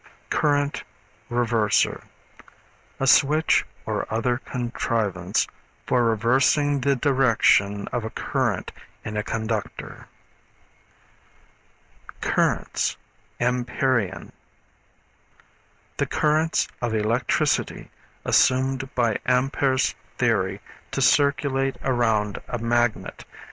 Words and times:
Current 0.31 0.83
Reverser. 1.29 2.05
A 2.99 3.05
switch 3.05 3.65
or 3.85 4.11
other 4.11 4.39
contrivance 4.39 5.45
for 5.85 6.03
reversing 6.05 6.81
the 6.81 6.95
direction 6.95 7.87
of 7.89 8.03
a 8.03 8.09
current 8.09 8.71
in 9.05 9.15
a 9.15 9.21
conductor. 9.21 10.07
Currents, 12.19 12.97
Ampérian. 13.39 14.31
The 15.97 16.07
currents 16.07 16.67
of 16.81 16.95
electricity 16.95 17.91
assumed 18.25 18.89
by 18.95 19.19
Ampere's 19.27 19.93
theory 20.17 20.61
to 20.93 21.01
circulate 21.03 21.75
around 21.83 22.39
a 22.47 22.57
magnet. 22.57 23.23